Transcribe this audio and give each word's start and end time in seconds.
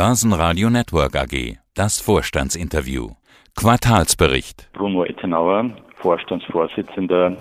Börsenradio 0.00 0.70
Network 0.70 1.14
AG. 1.14 1.58
Das 1.74 2.00
Vorstandsinterview. 2.00 3.10
Quartalsbericht. 3.54 4.70
Bruno 4.72 5.04
Ettenauer, 5.04 5.76
Vorstandsvorsitzender 5.96 7.36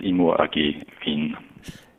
SIMO 0.00 0.32
AG 0.32 0.56
Wien. 1.04 1.36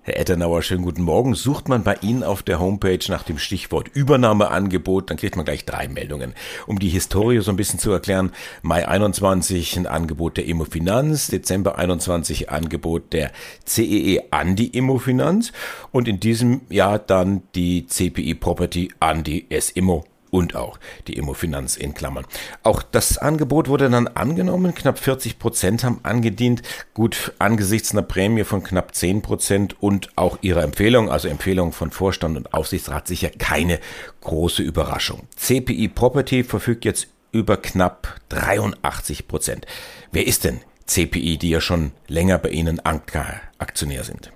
Herr 0.04 0.18
Ettenauer, 0.18 0.64
schönen 0.64 0.82
guten 0.82 1.04
Morgen. 1.04 1.36
Sucht 1.36 1.70
man 1.70 1.84
bei 1.84 1.94
Ihnen 2.02 2.24
auf 2.24 2.42
der 2.42 2.60
Homepage 2.60 3.06
nach 3.10 3.22
dem 3.22 3.38
Stichwort 3.38 3.88
Übernahmeangebot, 3.88 5.12
dann 5.12 5.18
kriegt 5.18 5.36
man 5.36 5.46
gleich 5.46 5.64
drei 5.64 5.88
Meldungen. 5.88 6.34
Um 6.66 6.80
die 6.80 6.90
Historie 6.90 7.40
so 7.42 7.52
ein 7.52 7.56
bisschen 7.56 7.78
zu 7.78 7.92
erklären, 7.92 8.32
Mai 8.64 8.88
21 8.88 9.78
ein 9.78 9.86
Angebot 9.86 10.38
der 10.38 10.48
Immofinanz, 10.48 11.28
Dezember 11.28 11.78
21 11.78 12.50
Angebot 12.50 13.14
der 13.14 13.32
CEE 13.64 14.16
e 14.16 14.22
an 14.32 14.56
die 14.56 14.76
Immofinanz 14.76 15.52
und 15.92 16.08
in 16.08 16.20
diesem 16.20 16.62
Jahr 16.72 16.98
dann 16.98 17.44
die 17.54 17.86
CPI 17.86 18.34
Property 18.34 18.92
an 19.00 19.24
die 19.24 19.52
S-Immo 19.52 20.04
und 20.32 20.56
auch 20.56 20.80
die 21.08 21.14
Immofinanz 21.14 21.78
in 21.78 21.94
Klammern. 21.94 22.26
Auch 22.64 22.82
das 22.82 23.18
Angebot 23.20 23.68
wurde 23.68 23.90
dann 23.90 24.08
angenommen. 24.08 24.74
Knapp 24.74 24.98
40 24.98 25.38
Prozent 25.38 25.84
haben 25.84 26.00
angedient. 26.04 26.64
Gut, 26.94 27.34
angesichts 27.38 27.92
einer 27.92 28.02
Prämie 28.02 28.44
von 28.44 28.64
knapp 28.64 28.96
10 28.96 29.22
Prozent 29.22 29.76
und 29.82 30.10
auch 30.16 30.40
ihrer 30.42 30.64
Empfehlung, 30.64 31.12
also 31.12 31.28
Empfehlung 31.28 31.74
von 31.74 31.92
Vorstand 31.92 32.38
und 32.38 32.54
Aufsichtsrat, 32.54 33.08
sicher 33.08 33.30
keine 33.30 33.80
große 34.22 34.64
Überraschung. 34.64 35.28
CPI 35.36 35.90
Property 35.90 36.44
verfügt 36.44 36.86
jetzt 36.86 37.08
über 37.32 37.58
knapp 37.58 38.20
83 38.30 39.28
Prozent. 39.28 39.66
Wer 40.12 40.28
ist 40.28 40.44
denn 40.44 40.62
CPI, 40.86 41.38
die 41.38 41.50
ja 41.50 41.62
schon 41.62 41.92
länger 42.08 42.38
bei 42.38 42.50
Ihnen 42.50 42.80
Anker-Aktionär 42.80 44.04
sind? 44.04 44.32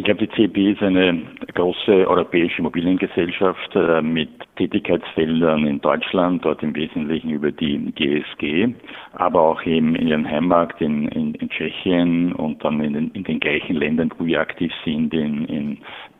Ich 0.00 0.04
glaube, 0.04 0.26
die 0.26 0.34
CB 0.34 0.72
ist 0.72 0.82
eine 0.82 1.20
große 1.52 2.08
europäische 2.08 2.60
Immobiliengesellschaft 2.60 3.76
äh, 3.76 4.00
mit 4.00 4.30
Tätigkeitsfeldern 4.56 5.66
in 5.66 5.78
Deutschland, 5.82 6.42
dort 6.42 6.62
im 6.62 6.74
Wesentlichen 6.74 7.28
über 7.28 7.52
die 7.52 7.92
GSG, 7.92 8.72
aber 9.12 9.42
auch 9.42 9.60
in 9.60 9.94
ihrem 9.96 10.26
Heimmarkt 10.26 10.80
in, 10.80 11.06
in, 11.08 11.34
in 11.34 11.50
Tschechien 11.50 12.32
und 12.32 12.64
dann 12.64 12.80
in 12.80 12.94
den, 12.94 13.10
in 13.10 13.24
den, 13.24 13.40
gleichen 13.40 13.76
Ländern, 13.76 14.10
wo 14.16 14.24
wir 14.24 14.40
aktiv 14.40 14.72
sind, 14.86 15.12
in, 15.12 15.44
in 15.44 15.78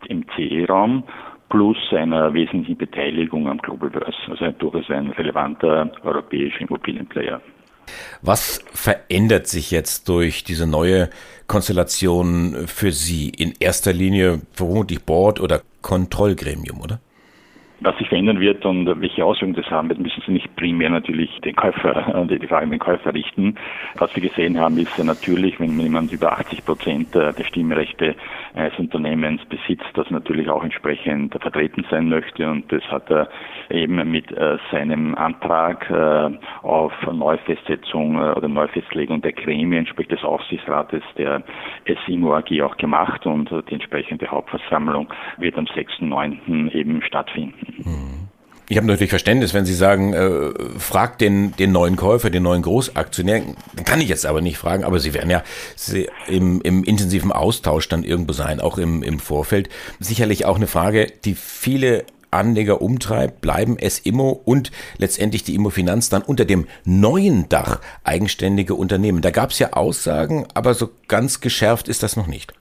im 0.08 0.27
CE-Raum 0.36 1.02
plus 1.48 1.78
einer 1.92 2.34
wesentlichen 2.34 2.77
Beteiligung 2.77 3.48
am 3.48 3.56
Global 3.56 3.88
Börse, 3.88 4.14
also 4.28 4.50
durchaus 4.58 4.90
ein 4.90 5.08
relevanter 5.12 5.90
europäischer 6.05 6.60
Immobilienplayer. 6.60 7.40
Was 8.22 8.60
verändert 8.72 9.46
sich 9.46 9.70
jetzt 9.70 10.08
durch 10.08 10.44
diese 10.44 10.66
neue 10.66 11.10
Konstellation 11.46 12.66
für 12.66 12.92
Sie? 12.92 13.30
In 13.30 13.55
erster 13.58 13.92
Linie 13.92 14.41
vermutlich 14.52 15.02
Board 15.02 15.41
oder 15.41 15.62
Kontrollgremium, 15.83 16.80
oder? 16.80 17.00
Was 17.83 17.97
sich 17.97 18.09
verändern 18.09 18.41
wird 18.41 18.67
und 18.67 19.00
welche 19.00 19.25
Auswirkungen 19.25 19.55
das 19.55 19.70
haben 19.70 19.89
wird, 19.89 20.00
müssen 20.00 20.23
Sie 20.27 20.33
nicht 20.33 20.55
primär 20.56 20.91
natürlich 20.91 21.31
den 21.41 21.56
Käufer, 21.56 22.27
die 22.28 22.47
Frage 22.47 22.64
an 22.64 22.70
den 22.70 22.78
Käufer 22.78 23.14
richten. 23.14 23.55
Was 23.97 24.14
wir 24.14 24.23
gesehen 24.23 24.61
haben, 24.61 24.77
ist 24.77 24.98
natürlich, 24.98 25.59
wenn 25.59 25.81
jemand 25.81 26.12
über 26.12 26.33
80 26.33 26.64
Prozent 26.67 27.14
der 27.14 27.45
Stimmrechte 27.45 28.17
eines 28.55 28.78
Unternehmens 28.78 29.42
besitzt, 29.47 29.89
das 29.95 30.11
natürlich 30.11 30.51
auch 30.51 30.62
entsprechend 30.62 31.34
vertreten 31.41 31.86
sein 31.91 32.11
möchte 32.11 32.51
und 32.51 32.70
das 32.70 32.83
hat 32.91 33.11
er 33.11 33.28
eben 33.70 34.11
mit 34.11 34.31
äh, 34.33 34.58
seinem 34.70 35.14
Antrag 35.14 35.89
äh, 35.91 36.31
auf 36.62 36.92
Neufestsetzung 37.11 38.17
äh, 38.17 38.33
oder 38.33 38.48
Neufestlegung 38.48 39.23
der 39.23 39.33
Gremien, 39.33 39.86
sprich 39.86 40.08
des 40.08 40.23
Aufsichtsrates 40.23 41.03
der 41.17 41.42
SIMO 42.06 42.34
AG 42.34 42.62
auch 42.62 42.77
gemacht 42.77 43.25
und 43.27 43.51
die 43.51 43.75
entsprechende 43.75 44.31
Hauptversammlung 44.31 45.08
wird 45.39 45.56
am 45.56 45.64
6.9. 45.64 46.73
eben 46.73 47.03
stattfinden. 47.03 47.69
Ich 48.70 48.76
habe 48.76 48.86
natürlich 48.86 49.10
Verständnis, 49.10 49.52
wenn 49.52 49.66
Sie 49.66 49.74
sagen, 49.74 50.12
äh, 50.12 50.52
fragt 50.78 51.20
den, 51.20 51.56
den 51.56 51.72
neuen 51.72 51.96
Käufer, 51.96 52.30
den 52.30 52.44
neuen 52.44 52.62
Großaktionär. 52.62 53.42
Kann 53.84 54.00
ich 54.00 54.08
jetzt 54.08 54.24
aber 54.24 54.40
nicht 54.40 54.58
fragen, 54.58 54.84
aber 54.84 55.00
Sie 55.00 55.12
werden 55.12 55.28
ja 55.28 55.42
im, 56.28 56.60
im 56.62 56.84
intensiven 56.84 57.33
Austausch 57.33 57.89
dann 57.89 58.05
irgendwo 58.05 58.33
sein, 58.33 58.61
auch 58.61 58.78
im, 58.78 59.02
im 59.02 59.18
Vorfeld. 59.18 59.68
Sicherlich 59.98 60.45
auch 60.45 60.55
eine 60.55 60.68
Frage, 60.68 61.08
die 61.24 61.34
viele 61.34 62.05
Anleger 62.30 62.80
umtreibt, 62.80 63.40
bleiben 63.40 63.77
es 63.77 63.98
Immo 63.98 64.40
und 64.45 64.70
letztendlich 64.98 65.42
die 65.42 65.56
Immofinanz 65.56 66.08
dann 66.08 66.22
unter 66.22 66.45
dem 66.45 66.68
neuen 66.84 67.48
Dach 67.48 67.80
eigenständige 68.05 68.77
Unternehmen. 68.77 69.20
Da 69.20 69.33
gab 69.33 69.50
es 69.50 69.58
ja 69.58 69.72
Aussagen, 69.72 70.46
aber 70.55 70.74
so 70.74 70.90
ganz 71.08 71.40
geschärft 71.40 71.89
ist 71.89 72.05
das 72.05 72.16
noch 72.16 72.28
nicht. 72.28 72.52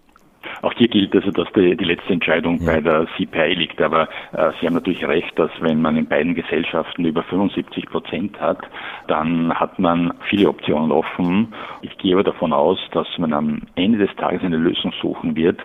Auch 0.61 0.73
hier 0.73 0.87
gilt 0.87 1.15
also, 1.15 1.31
dass 1.31 1.47
die, 1.53 1.75
die 1.75 1.85
letzte 1.85 2.13
Entscheidung 2.13 2.59
ja. 2.61 2.73
bei 2.73 2.81
der 2.81 3.07
CPI 3.15 3.53
liegt. 3.53 3.81
Aber 3.81 4.09
äh, 4.33 4.51
Sie 4.59 4.67
haben 4.67 4.73
natürlich 4.73 5.05
recht, 5.07 5.37
dass 5.37 5.51
wenn 5.61 5.81
man 5.81 5.97
in 5.97 6.07
beiden 6.07 6.35
Gesellschaften 6.35 7.05
über 7.05 7.23
75 7.23 7.85
Prozent 7.87 8.39
hat, 8.39 8.59
dann 9.07 9.53
hat 9.53 9.79
man 9.79 10.13
viele 10.29 10.49
Optionen 10.49 10.91
offen. 10.91 11.53
Ich 11.81 11.97
gehe 11.97 12.13
aber 12.13 12.23
davon 12.23 12.53
aus, 12.53 12.79
dass 12.91 13.07
man 13.17 13.33
am 13.33 13.61
Ende 13.75 13.99
des 13.99 14.15
Tages 14.17 14.43
eine 14.43 14.57
Lösung 14.57 14.93
suchen 15.01 15.35
wird, 15.35 15.59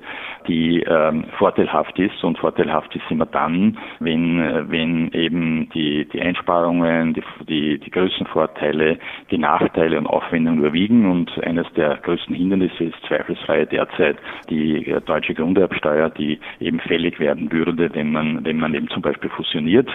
die 0.46 0.80
ähm, 0.82 1.24
vorteilhaft 1.38 1.98
ist. 1.98 2.22
Und 2.22 2.38
vorteilhaft 2.38 2.94
ist 2.94 3.10
immer 3.10 3.26
dann, 3.26 3.78
wenn, 4.00 4.70
wenn 4.70 5.10
eben 5.12 5.68
die, 5.70 6.06
die 6.06 6.20
Einsparungen, 6.20 7.14
die, 7.14 7.22
die, 7.48 7.78
die 7.78 7.90
größten 7.90 8.26
Vorteile, 8.26 8.98
die 9.30 9.38
Nachteile 9.38 9.98
und 9.98 10.06
Aufwendungen 10.06 10.60
überwiegen. 10.60 11.10
Und 11.10 11.30
eines 11.44 11.66
der 11.74 11.96
größten 11.96 12.34
Hindernisse 12.34 12.84
ist 12.84 12.96
zweifelsfrei 13.08 13.64
derzeit 13.64 14.16
die 14.48 14.83
die 14.84 14.94
deutsche 15.04 15.34
Grunderbsteuer, 15.34 16.10
die 16.10 16.38
eben 16.60 16.80
fällig 16.80 17.18
werden 17.18 17.50
würde, 17.50 17.90
wenn 17.94 18.12
man, 18.12 18.44
wenn 18.44 18.58
man 18.58 18.74
eben 18.74 18.88
zum 18.88 19.02
Beispiel 19.02 19.30
fusioniert 19.30 19.88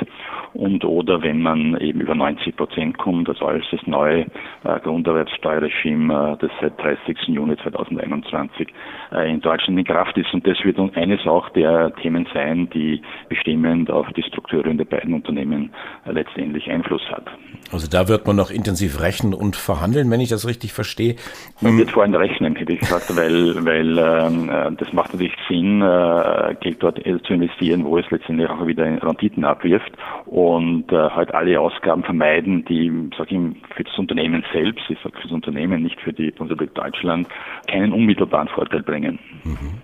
und 0.53 0.83
oder 0.83 1.21
wenn 1.21 1.41
man 1.41 1.77
eben 1.79 2.01
über 2.01 2.15
90 2.15 2.55
Prozent 2.55 2.97
kommt, 2.97 3.29
also 3.29 3.45
als 3.45 3.63
das 3.71 3.85
neue 3.85 4.21
äh, 4.63 4.79
Grunderwerbsteuerregime, 4.83 6.33
äh, 6.33 6.37
das 6.41 6.51
seit 6.61 6.79
30. 6.81 7.17
Juni 7.27 7.55
2021 7.57 8.67
äh, 9.11 9.31
in 9.31 9.41
Deutschland 9.41 9.79
in 9.79 9.85
Kraft 9.85 10.17
ist. 10.17 10.33
Und 10.33 10.45
das 10.45 10.57
wird 10.63 10.79
eines 10.95 11.25
auch 11.25 11.49
der 11.49 11.93
Themen 11.95 12.27
sein, 12.33 12.69
die 12.73 13.01
bestimmend 13.27 13.91
auf 13.91 14.07
die 14.15 14.23
Strukturen 14.23 14.77
der 14.77 14.85
beiden 14.85 15.13
Unternehmen 15.13 15.71
äh, 16.05 16.11
letztendlich 16.11 16.69
Einfluss 16.69 17.03
hat. 17.09 17.25
Also 17.71 17.87
da 17.87 18.07
wird 18.07 18.25
man 18.25 18.35
noch 18.35 18.49
intensiv 18.49 19.01
rechnen 19.01 19.33
und 19.33 19.55
verhandeln, 19.55 20.09
wenn 20.09 20.19
ich 20.19 20.29
das 20.29 20.47
richtig 20.47 20.73
verstehe. 20.73 21.15
Man 21.61 21.77
wird 21.77 21.91
vor 21.91 22.03
allem 22.03 22.15
rechnen, 22.15 22.55
hätte 22.55 22.73
ich 22.73 22.79
gesagt, 22.79 23.15
weil, 23.15 23.65
weil 23.65 23.97
ähm, 23.97 24.49
äh, 24.49 24.71
das 24.79 24.93
macht 24.93 25.13
natürlich 25.13 25.35
Sinn, 25.47 25.81
äh, 25.81 26.55
Geld 26.61 26.81
dort 26.81 26.99
zu 27.03 27.33
investieren, 27.33 27.85
wo 27.85 27.97
es 27.97 28.09
letztendlich 28.09 28.49
auch 28.49 28.65
wieder 28.65 28.85
Renditen 28.85 29.43
abwirft 29.43 29.91
und 30.25 30.91
äh, 30.91 31.09
halt 31.09 31.33
alle 31.33 31.59
Ausgaben 31.59 32.03
vermeiden, 32.03 32.65
die, 32.65 32.91
sag 33.17 33.31
ich, 33.31 33.39
für 33.75 33.83
das 33.83 33.97
Unternehmen 33.97 34.43
selbst, 34.53 34.83
ich 34.89 34.97
sage 35.03 35.15
für 35.17 35.23
das 35.23 35.31
Unternehmen, 35.31 35.83
nicht 35.83 35.99
für 36.01 36.13
die 36.13 36.31
Bundesrepublik 36.31 36.73
Deutschland, 36.75 37.27
keinen 37.67 37.93
unmittelbaren 37.93 38.47
Vorteil 38.47 38.81
bringen. 38.81 39.19
Mhm. 39.43 39.81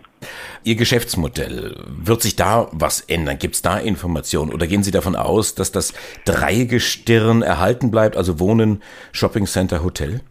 Ihr 0.63 0.75
Geschäftsmodell, 0.75 1.75
wird 1.88 2.22
sich 2.22 2.35
da 2.35 2.67
was 2.72 3.01
ändern? 3.01 3.38
Gibt 3.38 3.55
es 3.55 3.61
da 3.61 3.78
Informationen? 3.78 4.51
Oder 4.51 4.66
gehen 4.66 4.81
Sie 4.81 4.91
davon 4.91 5.16
aus, 5.16 5.53
dass 5.53 5.72
das 5.72 5.94
Dreigestirn 6.25 7.44
erhalten 7.44 7.91
bleibt, 7.91 8.17
also 8.17 8.39
Wohnen, 8.39 8.81
Shopping 9.11 9.45
Center, 9.45 9.84
Hotel? 9.84 10.22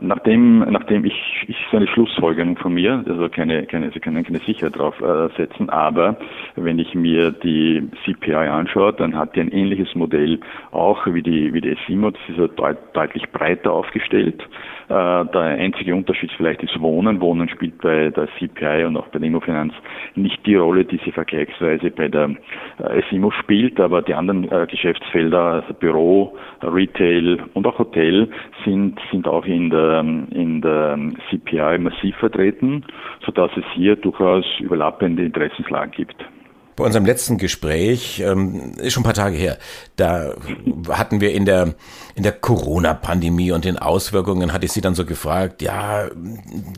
Nachdem, 0.00 0.58
nachdem 0.58 1.04
ich, 1.04 1.44
ich 1.48 1.56
so 1.70 1.78
eine 1.78 1.86
Schlussfolgerung 1.86 2.56
von 2.58 2.74
mir, 2.74 3.02
also 3.06 3.28
keine, 3.28 3.64
keine, 3.66 3.90
Sie 3.92 4.00
können 4.00 4.24
keine 4.24 4.40
Sicherheit 4.40 4.76
drauf 4.76 5.00
äh, 5.00 5.28
setzen, 5.36 5.70
aber 5.70 6.16
wenn 6.54 6.78
ich 6.78 6.94
mir 6.94 7.32
die 7.32 7.88
CPI 8.04 8.34
anschaue, 8.34 8.92
dann 8.92 9.16
hat 9.16 9.34
die 9.36 9.40
ein 9.40 9.50
ähnliches 9.50 9.94
Modell 9.94 10.38
auch 10.70 11.06
wie 11.06 11.22
die, 11.22 11.54
wie 11.54 11.60
die 11.60 11.76
SIMO, 11.86 12.10
das 12.10 12.20
ist 12.28 12.38
ja 12.38 12.48
deut, 12.48 12.76
deutlich 12.92 13.30
breiter 13.30 13.72
aufgestellt. 13.72 14.42
Äh, 14.88 15.24
der 15.24 15.40
einzige 15.40 15.94
Unterschied 15.94 16.30
vielleicht 16.36 16.62
ist 16.62 16.78
Wohnen. 16.80 17.20
Wohnen 17.20 17.48
spielt 17.48 17.78
bei 17.80 18.10
der 18.10 18.28
CPI 18.38 18.84
und 18.84 18.96
auch 18.96 19.08
bei 19.08 19.18
der 19.18 19.28
Immofinanz 19.28 19.72
nicht 20.14 20.44
die 20.46 20.56
Rolle, 20.56 20.84
die 20.84 21.00
sie 21.04 21.12
vergleichsweise 21.12 21.90
bei 21.90 22.08
der 22.08 22.36
äh, 22.78 23.02
SIMO 23.10 23.30
spielt, 23.30 23.80
aber 23.80 24.02
die 24.02 24.14
anderen 24.14 24.48
Geschäftsfelder, 24.68 25.38
also 25.38 25.74
Büro, 25.74 26.36
Retail 26.62 27.38
und 27.54 27.66
auch 27.66 27.78
Hotel, 27.78 28.28
sind, 28.64 28.98
sind 29.10 29.26
auch 29.26 29.46
in 29.46 29.70
der 29.70 29.85
ähm, 29.86 30.28
in 30.30 30.60
der 30.60 30.98
CPI 31.30 31.78
massiv 31.78 32.16
vertreten, 32.16 32.84
sodass 33.24 33.50
es 33.56 33.64
hier 33.74 33.96
durchaus 33.96 34.44
überlappende 34.60 35.24
Interessenslagen 35.24 35.92
gibt. 35.92 36.24
Bei 36.76 36.84
unserem 36.84 37.06
letzten 37.06 37.38
Gespräch, 37.38 38.20
ähm, 38.20 38.72
ist 38.76 38.92
schon 38.92 39.00
ein 39.00 39.04
paar 39.04 39.14
Tage 39.14 39.34
her, 39.34 39.56
da 39.96 40.34
hatten 40.90 41.22
wir 41.22 41.32
in 41.32 41.46
der, 41.46 41.74
in 42.14 42.22
der 42.22 42.32
Corona-Pandemie 42.32 43.50
und 43.52 43.64
den 43.64 43.78
Auswirkungen, 43.78 44.52
hatte 44.52 44.66
ich 44.66 44.72
Sie 44.72 44.82
dann 44.82 44.94
so 44.94 45.06
gefragt, 45.06 45.62
ja, 45.62 46.08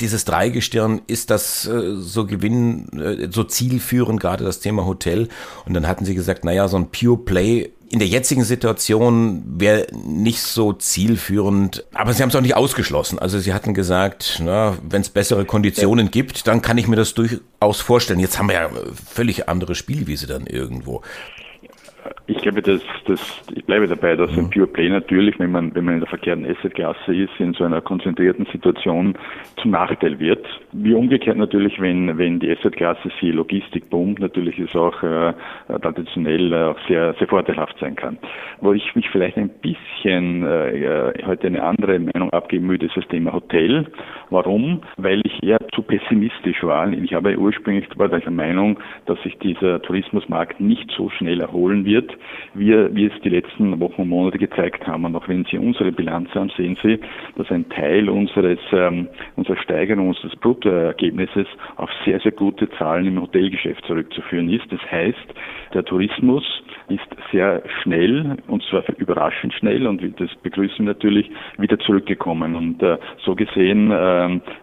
dieses 0.01 0.25
Dreigestirn, 0.25 1.03
ist 1.09 1.31
das 1.31 1.67
äh, 1.67 1.97
so 1.97 2.27
gewinn, 2.27 2.89
äh, 2.97 3.27
so 3.33 3.43
zielführend, 3.43 4.21
gerade 4.21 4.45
das 4.45 4.61
Thema 4.61 4.87
Hotel? 4.87 5.29
Und 5.67 5.75
dann 5.75 5.89
hatten 5.89 6.05
Sie 6.05 6.15
gesagt, 6.15 6.45
naja, 6.45 6.69
so 6.69 6.77
ein 6.77 6.91
Pure 6.93 7.19
Play 7.25 7.73
in 7.91 7.99
der 7.99 8.09
jetzigen 8.09 8.45
Situation 8.45 9.43
wäre 9.47 9.87
nicht 9.93 10.43
so 10.43 10.73
zielführend, 10.73 11.85
aber 11.95 12.13
sie 12.13 12.23
haben 12.23 12.29
es 12.29 12.37
auch 12.37 12.41
nicht 12.41 12.57
ausgeschlossen. 12.57 13.19
Also 13.19 13.39
sie 13.39 13.55
hatten 13.55 13.73
gesagt, 13.75 14.43
wenn 14.45 15.01
es 15.01 15.09
bessere 15.09 15.45
Konditionen 15.45 16.11
gibt, 16.11 16.47
dann 16.47 16.61
kann 16.63 16.77
ich 16.79 16.87
mir 16.87 16.97
das 16.97 17.15
durchaus 17.15 17.81
vorstellen. 17.81 18.21
Jetzt 18.21 18.39
haben 18.39 18.49
wir 18.49 18.55
ja 18.57 18.71
völlig 19.11 19.49
andere 19.49 19.75
Spielwiese 19.75 20.27
dann 20.27 20.47
irgendwo. 20.47 21.03
Ich 22.27 22.39
glaube, 22.39 22.63
dass, 22.63 22.83
dass 23.07 23.43
ich 23.55 23.65
bleibe 23.65 23.89
dabei, 23.89 24.15
dass 24.15 24.31
ein 24.37 24.45
mhm. 24.45 24.51
Pure 24.51 24.67
Play 24.67 24.89
natürlich, 24.89 25.39
wenn 25.39 25.51
man, 25.51 25.75
wenn 25.75 25.85
man 25.85 25.95
in 25.95 26.01
der 26.01 26.09
verkehrten 26.09 26.45
Assetklasse 26.45 27.15
ist, 27.15 27.33
in 27.39 27.55
so 27.55 27.65
einer 27.65 27.81
konzentrierten 27.81 28.47
Situation 28.53 29.15
zum 29.61 29.71
Nachteil 29.71 30.19
wird. 30.19 30.47
Wie 30.73 30.95
umgekehrt 30.95 31.37
natürlich, 31.37 31.81
wenn, 31.81 32.19
wenn 32.19 32.39
die 32.39 32.51
Assetklasse 32.51 33.11
sie 33.21 33.31
Logistik 33.31 33.89
boomt, 33.91 34.21
natürlich 34.21 34.59
ist 34.59 34.77
auch 34.77 35.03
äh, 35.03 35.33
traditionell 35.81 36.53
auch 36.55 36.79
sehr, 36.87 37.15
sehr 37.15 37.27
vorteilhaft 37.27 37.77
sein 37.81 37.97
kann. 37.97 38.19
Wo 38.61 38.73
ich 38.73 38.95
mich 38.95 39.09
vielleicht 39.11 39.37
ein 39.37 39.49
bisschen 39.49 40.47
äh, 40.47 41.13
heute 41.27 41.47
eine 41.47 41.63
andere 41.63 41.99
Meinung 41.99 42.31
abgeben 42.31 42.69
würde, 42.69 42.87
ist 42.87 42.97
das 42.97 43.09
Thema 43.09 43.33
Hotel. 43.33 43.87
Warum? 44.31 44.83
Weil 44.97 45.23
ich 45.25 45.43
eher 45.43 45.59
zu 45.75 45.83
pessimistisch 45.83 46.63
war. 46.63 46.93
Ich 46.93 47.15
habe 47.15 47.39
ursprünglich 47.39 47.87
der 47.89 48.31
Meinung, 48.31 48.79
dass 49.07 49.21
sich 49.23 49.39
dieser 49.39 49.81
Tourismusmarkt 49.83 50.61
nicht 50.61 50.91
so 50.97 51.09
schnell 51.11 51.41
erholen 51.41 51.85
wird, 51.85 52.11
wie, 52.55 52.73
wie 52.95 53.07
es 53.07 53.13
die 53.23 53.31
letzten 53.31 53.79
Wochen 53.81 54.03
und 54.03 54.09
Monate 54.09 54.39
gezeigt 54.39 54.87
haben. 54.87 55.05
Und 55.05 55.17
auch 55.17 55.29
wenn 55.29 55.45
Sie 55.45 55.59
unsere 55.59 55.93
Bilanz 55.93 56.35
haben, 56.35 56.51
sehen 56.57 56.77
Sie, 56.83 56.99
dass 57.37 57.51
ein 57.51 57.69
Teil 57.69 58.09
unseres, 58.09 58.59
ähm, 58.73 59.09
unserer 59.37 59.57
Steigerung 59.57 60.09
unseres 60.09 60.37
Bruttoergebnisses 60.37 61.47
auf 61.77 61.91
sehr, 62.05 62.21
sehr 62.21 62.33
gute 62.33 62.69
Zahlen 62.71 63.07
im 63.07 63.21
Hotelgeschäft 63.21 63.85
zurückzuführen 63.87 64.49
ist. 64.49 64.71
Das 64.71 64.81
heißt, 64.91 65.35
der 65.75 65.85
Tourismus 65.85 66.45
ist 66.89 67.07
sehr 67.33 67.63
schnell, 67.83 68.37
und 68.47 68.63
zwar 68.65 68.83
überraschend 68.97 69.53
schnell, 69.55 69.87
und 69.87 70.03
das 70.21 70.35
begrüßen 70.43 70.79
wir 70.79 70.95
natürlich, 70.95 71.31
wieder 71.59 71.79
zurückgekommen. 71.79 72.55
Und 72.55 72.83
äh, 72.83 72.99
so 73.25 73.35
gesehen 73.35 73.91
äh, 73.91 74.18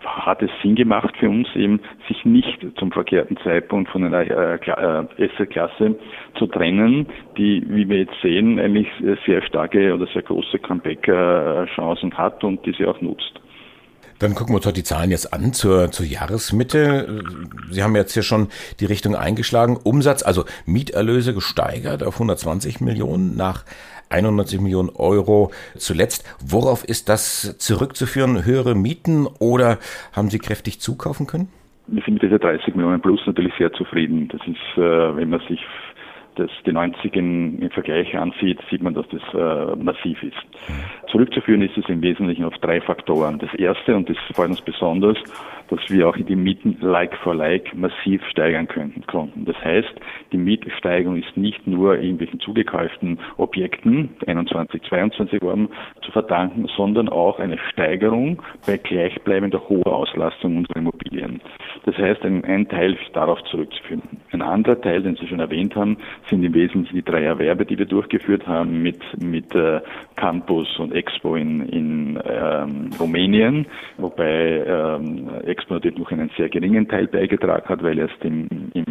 hat 0.06 0.42
es 0.42 0.50
Sinn 0.62 0.75
gemacht 0.75 1.16
für 1.18 1.30
uns 1.30 1.48
eben, 1.56 1.80
sich 2.07 2.25
nicht 2.25 2.66
zum 2.78 2.92
verkehrten 2.92 3.38
Zeitpunkt 3.38 3.90
von 3.92 4.04
einer 4.04 4.22
äh, 4.22 4.56
äh, 4.56 5.46
klasse 5.48 5.96
zu 6.38 6.48
trennen, 6.48 7.07
die, 7.38 7.63
wie 7.68 7.88
wir 7.90 8.00
jetzt 8.00 8.22
sehen, 8.22 8.60
eigentlich 8.60 8.88
sehr 9.25 9.42
starke 9.44 9.94
oder 9.94 10.07
sehr 10.07 10.22
große 10.24 10.60
Comeback-Chancen 10.60 12.18
hat 12.18 12.44
und 12.44 12.66
die 12.66 12.74
sie 12.74 12.86
auch 12.86 13.02
nutzt. 13.02 13.40
Dann 14.19 14.33
gucken 14.33 14.53
wir 14.53 14.57
uns 14.57 14.65
doch 14.65 14.71
die 14.71 14.83
Zahlen 14.83 15.12
jetzt 15.12 15.33
an 15.33 15.51
zur, 15.53 15.91
zur 15.91 16.06
Jahresmitte. 16.06 17.21
Sie 17.69 17.83
haben 17.83 17.95
jetzt 17.95 18.13
hier 18.13 18.23
schon 18.23 18.47
die 18.79 18.85
Richtung 18.85 19.15
eingeschlagen. 19.15 19.77
Umsatz, 19.83 20.23
also 20.23 20.45
Mieterlöse 20.65 21.33
gesteigert 21.33 22.01
auf 22.01 22.15
120 22.15 22.79
Millionen 22.79 23.35
nach 23.35 23.65
91 24.09 24.62
Millionen 24.62 24.89
Euro 24.89 25.51
zuletzt. 25.77 26.23
Worauf 26.39 26.85
ist 26.85 27.09
das 27.09 27.57
zurückzuführen? 27.57 28.45
Höhere 28.45 28.75
Mieten 28.75 29.27
oder 29.39 29.79
haben 30.13 30.29
Sie 30.29 30.39
kräftig 30.39 30.79
zukaufen 30.79 31.27
können? 31.27 31.50
Wir 31.88 32.01
sind 32.03 32.15
mit 32.15 32.23
dieser 32.23 32.39
30 32.39 32.75
Millionen 32.75 33.01
plus 33.01 33.19
natürlich 33.25 33.53
sehr 33.57 33.71
zufrieden. 33.73 34.27
Das 34.29 34.41
ist, 34.47 34.77
äh, 34.77 35.15
wenn 35.15 35.29
man 35.29 35.39
sich 35.47 35.59
das 36.35 36.49
die 36.65 36.71
90 36.71 37.15
in, 37.15 37.59
im 37.59 37.69
Vergleich 37.71 38.17
ansieht, 38.17 38.59
sieht 38.69 38.83
man, 38.83 38.93
dass 38.93 39.05
das 39.09 39.21
äh, 39.33 39.75
massiv 39.75 40.21
ist. 40.23 40.37
Zurückzuführen 41.11 41.61
ist 41.61 41.77
es 41.77 41.87
im 41.87 42.01
Wesentlichen 42.01 42.45
auf 42.45 42.55
drei 42.59 42.81
Faktoren. 42.81 43.39
Das 43.39 43.53
erste, 43.53 43.95
und 43.95 44.09
das 44.09 44.17
freut 44.33 44.49
uns 44.49 44.61
besonders, 44.61 45.17
dass 45.69 45.79
wir 45.89 46.07
auch 46.07 46.15
die 46.17 46.35
Mieten 46.35 46.77
like 46.81 47.15
for 47.17 47.35
like 47.35 47.73
massiv 47.75 48.23
steigern 48.29 48.67
könnten, 48.67 49.05
konnten. 49.07 49.45
Das 49.45 49.55
heißt, 49.63 49.93
die 50.31 50.37
Mietsteigerung 50.37 51.17
ist 51.17 51.35
nicht 51.35 51.65
nur 51.65 51.97
irgendwelchen 51.97 52.39
zugekauften 52.39 53.19
Objekten, 53.37 54.09
21, 54.27 54.83
22 54.83 55.41
Orten, 55.41 55.69
zu 56.03 56.11
verdanken, 56.11 56.67
sondern 56.75 57.09
auch 57.09 57.39
eine 57.39 57.57
Steigerung 57.71 58.41
bei 58.67 58.77
gleichbleibender 58.77 59.67
hoher 59.69 59.87
Auslastung 59.87 60.57
unserer 60.57 60.77
Immobilien. 60.77 61.41
Das 61.85 61.97
heißt, 61.97 62.23
ein, 62.23 62.43
ein 62.45 62.67
Teil 62.67 62.93
ist 62.93 63.15
darauf 63.15 63.41
zurückzuführen. 63.45 64.03
Ein 64.31 64.41
anderer 64.41 64.79
Teil, 64.79 65.01
den 65.01 65.15
Sie 65.15 65.27
schon 65.27 65.39
erwähnt 65.39 65.75
haben, 65.75 65.97
sind 66.30 66.44
im 66.44 66.54
Wesentlichen 66.54 66.95
die 66.95 67.04
drei 67.04 67.24
Erwerbe, 67.24 67.66
die 67.66 67.77
wir 67.77 67.86
durchgeführt 67.86 68.48
haben 68.48 68.81
mit, 68.81 69.00
mit 69.22 69.54
äh, 69.56 69.81
Campus 70.16 70.68
und 70.80 70.94
Expo 70.94 71.36
in, 71.36 71.68
in 71.69 72.19
ähm, 72.25 72.89
Rumänien, 73.00 73.66
wobei 73.98 74.63
ähm, 74.66 75.30
Expo 75.45 75.75
natürlich 75.75 76.00
noch 76.00 76.12
einen 76.12 76.31
sehr 76.38 76.50
geringen 76.50 76.88
Teil 76.88 77.07
beigetragen 77.07 77.68
hat, 77.68 77.83
weil 77.83 78.00
erst 78.00 78.24
im, 78.24 78.48
im 78.74 78.86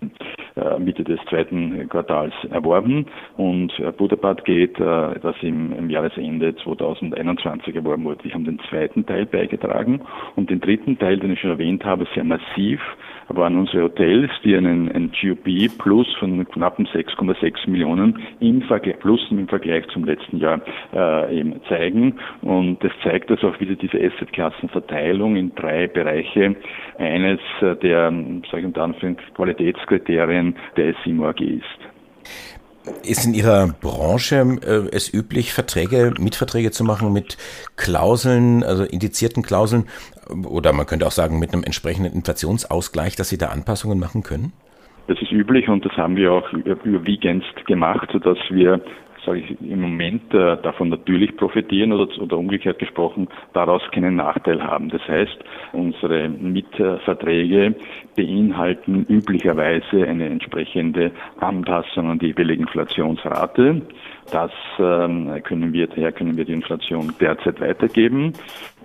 Mitte 0.79 1.03
des 1.03 1.19
zweiten 1.29 1.89
Quartals 1.89 2.33
erworben 2.51 3.07
und 3.37 3.73
äh, 3.81 3.91
Budapest 3.91 4.45
geht, 4.45 4.79
äh, 4.79 5.19
das 5.21 5.35
im, 5.43 5.73
im 5.73 5.91
Jahresende 5.91 6.55
2021 6.57 7.75
erworben 7.75 8.05
wurde. 8.05 8.23
Die 8.25 8.33
haben 8.33 8.45
den 8.45 8.61
zweiten 8.71 9.05
Teil 9.05 9.27
beigetragen 9.27 10.01
und 10.37 10.51
den 10.51 10.61
dritten 10.61 10.99
Teil, 10.99 11.19
den 11.19 11.33
ich 11.33 11.41
schon 11.41 11.51
erwähnt 11.51 11.85
habe, 11.85 12.07
sehr 12.15 12.25
massiv, 12.25 12.81
waren 13.29 13.59
unsere 13.59 13.85
Hotels, 13.85 14.31
die 14.45 14.55
einen, 14.55 14.93
einen 14.93 15.11
GOP 15.11 15.77
plus 15.79 16.07
von 16.19 16.47
knappen 16.47 16.87
6,6 16.87 17.69
Millionen 17.69 18.19
im 18.41 18.63
Vergleich, 18.63 18.99
plus 19.01 19.21
im 19.31 19.49
Vergleich 19.49 19.87
zum 19.89 20.05
letzten 20.05 20.39
Jahr 20.39 20.61
äh, 20.93 21.41
eben 21.41 21.61
zeigen. 21.69 22.21
Und 22.43 22.85
das 22.85 22.93
zeigt, 23.03 23.31
dass 23.31 23.43
auch 23.43 23.59
wieder 23.61 23.75
diese 23.75 23.99
Assetklassenverteilung 23.99 25.37
in 25.37 25.55
drei 25.55 25.87
Bereiche 25.87 26.55
eines 26.99 27.41
der, 27.61 28.13
sage 28.51 28.61
ich 28.61 28.65
unter 28.65 28.83
Anführungszeichen, 28.83 29.35
Qualitätskriterien 29.35 30.44
der 30.77 30.95
SIMO 31.05 31.29
AG 31.29 31.41
ist. 31.41 31.63
Ist 33.03 33.25
in 33.25 33.33
Ihrer 33.33 33.69
Branche 33.81 34.59
äh, 34.63 34.95
es 34.95 35.13
üblich, 35.13 35.55
Verträge, 35.55 36.13
Mietverträge 36.19 36.71
zu 36.71 36.85
machen 36.85 37.13
mit 37.15 37.39
Klauseln, 37.77 38.63
also 38.63 38.85
indizierten 38.85 39.43
Klauseln, 39.43 39.85
oder 40.47 40.73
man 40.75 40.85
könnte 40.85 41.07
auch 41.07 41.13
sagen 41.13 41.39
mit 41.39 41.55
einem 41.55 41.65
entsprechenden 41.65 42.13
Inflationsausgleich, 42.13 43.17
dass 43.17 43.31
Sie 43.31 43.39
da 43.39 43.47
Anpassungen 43.47 43.99
machen 43.99 44.23
können? 44.23 44.53
Das 45.07 45.21
ist 45.21 45.33
üblich 45.33 45.69
und 45.69 45.85
das 45.85 45.93
haben 45.93 46.17
wir 46.17 46.33
auch 46.33 46.51
überwiegend 46.53 47.45
gemacht, 47.67 48.09
sodass 48.13 48.39
wir 48.51 48.81
sage 49.25 49.41
ich, 49.41 49.61
im 49.61 49.81
Moment 49.81 50.33
äh, 50.35 50.57
davon 50.63 50.89
natürlich 50.89 51.37
profitieren 51.37 51.93
oder, 51.93 52.09
oder 52.21 52.39
umgekehrt 52.39 52.79
gesprochen 52.79 53.29
daraus 53.53 53.83
keinen 53.93 54.17
Nachteil 54.17 54.63
haben. 54.63 54.89
Das 54.91 55.03
heißt, 55.09 55.37
unsere 55.73 56.29
Mietverträge 56.29 57.75
beinhalten 58.17 59.07
üblicherweise 59.09 60.07
eine 60.07 60.27
entsprechende 60.27 61.11
Anpassung 61.41 62.11
an 62.11 62.19
die 62.19 62.29
jeweilige 62.29 62.63
Inflationsrate. 62.63 63.83
Das 64.31 64.51
ähm, 64.79 65.43
können 65.45 65.73
wir, 65.73 65.87
daher 65.87 66.13
können 66.13 66.37
wir 66.37 66.45
die 66.45 66.53
Inflation 66.53 67.15
derzeit 67.21 67.59
weitergeben. 67.61 68.35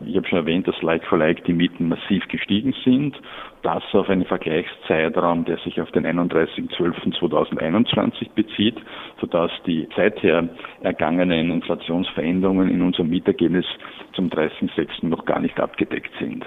Ich 0.06 0.16
habe 0.16 0.28
schon 0.28 0.38
erwähnt, 0.40 0.68
dass 0.68 0.82
like 0.82 1.06
for 1.06 1.18
like 1.18 1.44
die 1.46 1.54
Mieten 1.54 1.88
massiv 1.88 2.28
gestiegen 2.28 2.76
sind. 2.84 3.16
Das 3.62 3.84
auf 3.94 4.10
einen 4.10 4.26
Vergleichszeitraum, 4.26 5.46
der 5.46 5.58
sich 5.60 5.80
auf 5.82 5.92
den 5.92 6.06
31.12.2021 6.06 8.32
bezieht, 8.36 8.76
sodass 9.20 9.52
die 9.66 9.88
seither 9.96 10.50
ergangenen 10.82 11.52
Inflationsveränderungen 11.52 12.70
in 12.70 12.82
unserem 12.82 13.10
Mietergebnis 13.10 13.66
zum 14.14 14.30
30.06. 14.30 15.08
noch 15.08 15.26
gar 15.26 15.40
nicht 15.40 15.60
abgedeckt 15.60 16.12
sind. 16.20 16.46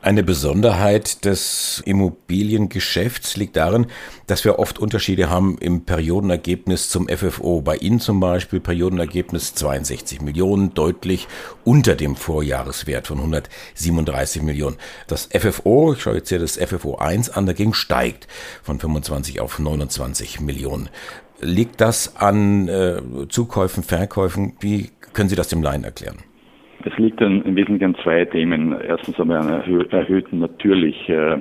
Eine 0.00 0.22
Besonderheit 0.22 1.24
des 1.24 1.82
Immobiliengeschäfts 1.84 3.36
liegt 3.36 3.56
darin, 3.56 3.88
dass 4.28 4.44
wir 4.44 4.60
oft 4.60 4.78
Unterschiede 4.78 5.28
haben 5.28 5.58
im 5.58 5.84
Periodenergebnis 5.84 6.88
zum 6.88 7.08
FFO. 7.08 7.62
Bei 7.62 7.76
Ihnen 7.76 7.98
zum 7.98 8.20
Beispiel 8.20 8.60
Periodenergebnis 8.60 9.54
62 9.54 10.20
Millionen, 10.20 10.72
deutlich 10.72 11.26
unter 11.64 11.96
dem 11.96 12.14
Vorjahreswert 12.14 13.08
von 13.08 13.18
137 13.18 14.42
Millionen. 14.42 14.76
Das 15.08 15.28
FFO, 15.32 15.94
ich 15.94 16.02
schaue 16.02 16.16
jetzt 16.16 16.28
hier 16.28 16.38
das 16.38 16.56
FFO 16.56 16.96
1 16.96 17.30
an, 17.30 17.46
dagegen 17.46 17.74
steigt 17.74 18.28
von 18.62 18.78
25 18.78 19.40
auf 19.40 19.58
29 19.58 20.38
Millionen. 20.40 20.90
Liegt 21.40 21.80
das 21.80 22.14
an 22.16 22.68
äh, 22.68 23.00
Zukäufen, 23.28 23.82
Verkäufen? 23.82 24.54
Wie 24.60 24.92
können 25.12 25.28
Sie 25.28 25.36
das 25.36 25.48
dem 25.48 25.62
Laien 25.62 25.82
erklären? 25.82 26.18
Es 26.90 26.96
liegt 26.96 27.20
dann 27.20 27.42
im 27.42 27.54
Wesentlichen 27.54 27.94
an 27.94 28.02
zwei 28.02 28.24
Themen. 28.24 28.74
Erstens 28.80 29.18
wir 29.28 29.38
einen 29.38 29.90
erhöhten 29.90 30.38
natürlich 30.38 31.08
äh, 31.08 31.38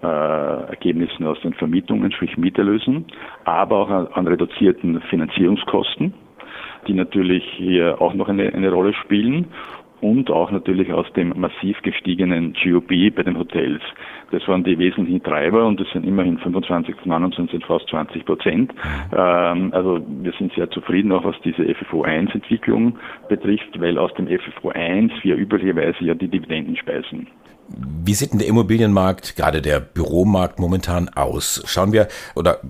Ergebnissen 0.00 1.26
aus 1.26 1.38
den 1.42 1.52
Vermietungen, 1.52 2.12
sprich 2.12 2.38
Mieterlösen, 2.38 3.04
aber 3.44 3.76
auch 3.76 3.90
an, 3.90 4.06
an 4.14 4.26
reduzierten 4.26 5.02
Finanzierungskosten, 5.02 6.14
die 6.86 6.94
natürlich 6.94 7.44
hier 7.56 8.00
auch 8.00 8.14
noch 8.14 8.28
eine, 8.28 8.54
eine 8.54 8.70
Rolle 8.70 8.94
spielen 8.94 9.48
und 10.10 10.30
auch 10.30 10.50
natürlich 10.50 10.92
aus 10.92 11.06
dem 11.14 11.32
massiv 11.38 11.80
gestiegenen 11.82 12.54
GOP 12.62 12.88
bei 13.14 13.22
den 13.22 13.38
Hotels. 13.38 13.82
Das 14.30 14.46
waren 14.46 14.64
die 14.64 14.78
wesentlichen 14.78 15.22
Treiber 15.22 15.66
und 15.66 15.80
das 15.80 15.88
sind 15.92 16.06
immerhin 16.06 16.38
25, 16.38 16.94
29, 17.04 17.64
fast 17.64 17.88
20 17.88 18.24
Prozent. 18.24 18.72
Ähm, 19.16 19.72
also 19.72 20.00
wir 20.22 20.32
sind 20.38 20.52
sehr 20.54 20.70
zufrieden 20.70 21.12
auch 21.12 21.24
was 21.24 21.36
diese 21.44 21.62
FFO1-Entwicklung 21.62 22.98
betrifft, 23.28 23.80
weil 23.80 23.98
aus 23.98 24.12
dem 24.14 24.26
FFO1 24.26 25.10
wir 25.22 25.36
üblicherweise 25.36 26.04
ja 26.04 26.14
die 26.14 26.28
Dividenden 26.28 26.76
speisen. 26.76 27.26
Wie 27.68 28.14
sieht 28.14 28.30
denn 28.30 28.38
der 28.38 28.48
Immobilienmarkt, 28.48 29.34
gerade 29.34 29.60
der 29.60 29.80
Büromarkt 29.80 30.60
momentan 30.60 31.08
aus? 31.08 31.62
Schauen 31.66 31.92
wir 31.92 32.06
oder 32.36 32.60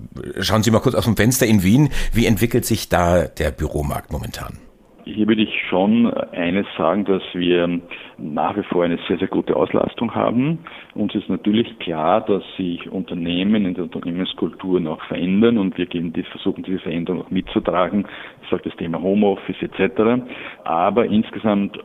schauen 0.40 0.62
Sie 0.62 0.70
mal 0.70 0.80
kurz 0.80 0.94
aus 0.94 1.04
dem 1.04 1.16
Fenster 1.16 1.46
in 1.46 1.62
Wien. 1.62 1.90
Wie 2.14 2.24
entwickelt 2.24 2.64
sich 2.64 2.88
da 2.88 3.24
der 3.26 3.50
Büromarkt 3.50 4.10
momentan? 4.10 4.58
Hier 5.08 5.28
würde 5.28 5.42
ich 5.42 5.62
schon 5.68 6.12
eines 6.32 6.66
sagen, 6.76 7.04
dass 7.04 7.22
wir 7.32 7.80
nach 8.18 8.56
wie 8.56 8.64
vor 8.64 8.82
eine 8.82 8.98
sehr, 9.06 9.18
sehr 9.18 9.28
gute 9.28 9.54
Auslastung 9.54 10.12
haben. 10.16 10.58
Uns 10.96 11.14
ist 11.14 11.28
natürlich 11.28 11.78
klar, 11.78 12.22
dass 12.22 12.42
sich 12.56 12.90
Unternehmen 12.90 13.66
in 13.66 13.74
der 13.74 13.84
Unternehmenskultur 13.84 14.80
noch 14.80 15.00
verändern 15.04 15.58
und 15.58 15.78
wir 15.78 15.86
gehen 15.86 16.12
die, 16.12 16.24
versuchen 16.24 16.64
diese 16.64 16.80
Veränderung 16.80 17.22
auch 17.22 17.30
mitzutragen. 17.30 18.04
Ich 18.42 18.50
sage 18.50 18.64
das 18.64 18.76
Thema 18.78 19.00
Homeoffice 19.00 19.62
etc. 19.62 20.24
Aber 20.64 21.06
insgesamt 21.06 21.78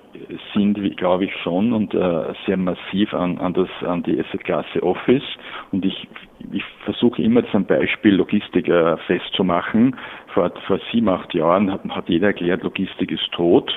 sind 0.54 0.98
glaube 0.98 1.26
ich, 1.26 1.36
schon 1.44 1.74
und 1.74 1.94
äh, 1.94 2.34
sehr 2.46 2.58
massiv 2.58 3.14
an, 3.14 3.38
an, 3.38 3.54
das, 3.54 3.70
an 3.86 4.04
die 4.04 4.20
Asset-Klasse 4.20 4.84
Office. 4.84 5.24
Und 5.72 5.86
ich, 5.86 6.08
ich 6.52 6.64
versuche 6.86 7.22
immer 7.22 7.44
am 7.54 7.66
Beispiel 7.66 8.16
Logistik 8.16 8.68
äh, 8.68 8.98
festzumachen. 9.08 9.96
Vor, 10.34 10.52
vor 10.68 10.80
sieben, 10.92 11.10
acht 11.10 11.34
Jahren 11.34 11.72
hat, 11.72 11.84
hat 11.90 12.10
jeder 12.10 12.28
erklärt, 12.28 12.64
Logistik 12.64 13.12
ist 13.12 13.32
tot, 13.32 13.72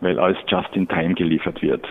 weil 0.00 0.18
alles 0.18 0.38
just 0.48 0.74
in 0.74 0.88
time 0.88 1.14
geliefert 1.14 1.62
wird. 1.62 1.86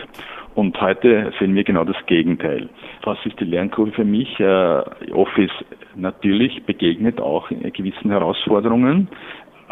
Und 0.55 0.79
heute 0.79 1.33
sehen 1.39 1.55
wir 1.55 1.63
genau 1.63 1.83
das 1.83 1.95
Gegenteil. 2.05 2.69
Was 3.03 3.17
ist 3.25 3.39
die 3.39 3.45
Lernkurve 3.45 3.91
für 3.91 4.05
mich? 4.05 4.39
Äh, 4.39 4.83
Office 5.11 5.51
natürlich 5.95 6.63
begegnet 6.65 7.19
auch 7.19 7.49
gewissen 7.49 8.11
Herausforderungen. 8.11 9.07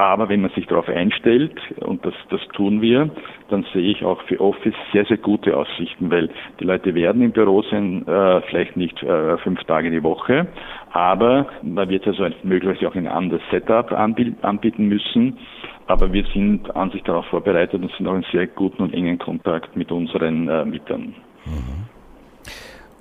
Aber 0.02 0.30
wenn 0.30 0.42
man 0.42 0.50
sich 0.52 0.66
darauf 0.66 0.90
einstellt, 0.90 1.54
und 1.80 2.04
das, 2.04 2.16
das 2.32 2.42
tun 2.54 2.82
wir, 2.82 3.12
dann 3.50 3.64
sehe 3.72 3.92
ich 3.92 4.04
auch 4.04 4.20
für 4.24 4.42
Office 4.42 4.74
sehr, 4.92 5.06
sehr 5.06 5.18
gute 5.18 5.56
Aussichten, 5.56 6.10
weil 6.10 6.28
die 6.60 6.64
Leute 6.64 6.96
werden 6.96 7.22
im 7.22 7.32
Büro 7.32 7.62
sein, 7.62 8.08
äh, 8.08 8.42
vielleicht 8.50 8.76
nicht 8.76 9.04
äh, 9.04 9.38
fünf 9.38 9.64
Tage 9.66 9.92
die 9.92 10.02
Woche, 10.02 10.48
aber 10.92 11.46
da 11.62 11.88
wird 11.88 12.08
also 12.08 12.28
möglicherweise 12.42 12.88
auch 12.88 12.96
ein 12.96 13.06
anderes 13.06 13.44
Setup 13.52 13.92
anbieten 13.92 14.88
müssen. 14.88 15.38
Aber 15.86 16.12
wir 16.12 16.26
sind 16.34 16.76
an 16.76 16.90
sich 16.90 17.04
darauf 17.04 17.28
vorbereitet 17.28 17.80
und 17.80 17.92
sind 17.92 18.08
auch 18.08 18.16
in 18.16 18.26
sehr 18.32 18.48
guten 18.48 18.82
und 18.82 18.96
engen 18.96 19.20
Kontakt 19.20 19.76
mit 19.76 19.92
unseren 19.92 20.50
äh, 20.50 20.66
Mietern. 20.66 21.14
Mhm. 21.46 21.71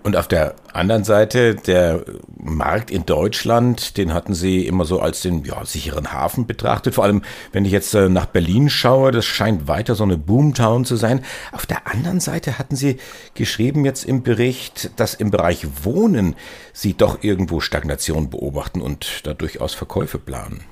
Und 0.02 0.16
auf 0.16 0.28
der 0.28 0.54
anderen 0.72 1.04
Seite, 1.04 1.54
der 1.54 2.04
Markt 2.38 2.90
in 2.90 3.04
Deutschland, 3.04 3.98
den 3.98 4.14
hatten 4.14 4.32
Sie 4.32 4.66
immer 4.66 4.86
so 4.86 5.00
als 5.00 5.20
den 5.20 5.44
ja, 5.44 5.64
sicheren 5.66 6.12
Hafen 6.12 6.46
betrachtet. 6.46 6.94
Vor 6.94 7.04
allem, 7.04 7.22
wenn 7.52 7.66
ich 7.66 7.72
jetzt 7.72 7.94
äh, 7.94 8.08
nach 8.08 8.24
Berlin 8.24 8.70
schaue, 8.70 9.10
das 9.10 9.26
scheint 9.26 9.68
weiter 9.68 9.94
so 9.94 10.04
eine 10.04 10.16
Boomtown 10.16 10.86
zu 10.86 10.96
sein. 10.96 11.22
Auf 11.52 11.66
der 11.66 11.86
anderen 11.86 12.20
Seite 12.20 12.58
hatten 12.58 12.76
Sie 12.76 12.96
geschrieben 13.34 13.84
jetzt 13.84 14.04
im 14.04 14.22
Bericht, 14.22 14.90
dass 14.96 15.12
im 15.12 15.30
Bereich 15.30 15.66
Wohnen 15.82 16.34
Sie 16.72 16.94
doch 16.94 17.22
irgendwo 17.22 17.60
Stagnation 17.60 18.30
beobachten 18.30 18.80
und 18.80 19.26
da 19.26 19.34
durchaus 19.34 19.74
Verkäufe 19.74 20.18
planen 20.18 20.64